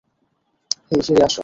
হেই, 0.89 1.01
ফিরে 1.05 1.21
এসো! 1.27 1.39